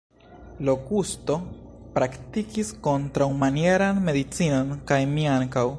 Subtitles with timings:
[0.69, 1.35] Lokusto
[1.97, 5.67] praktikis kontraŭmanieran medicinon, kaj mi ankaŭ.